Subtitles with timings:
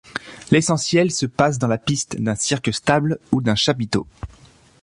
[0.49, 4.07] L’essentiel se passe dans la piste d’un cirque stable ou d’un chapiteau.